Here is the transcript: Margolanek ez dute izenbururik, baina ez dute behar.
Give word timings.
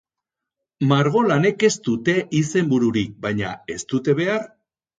Margolanek 0.91 1.67
ez 1.69 1.71
dute 1.89 2.17
izenbururik, 2.41 3.15
baina 3.29 3.55
ez 3.77 3.79
dute 3.95 4.21
behar. 4.25 4.47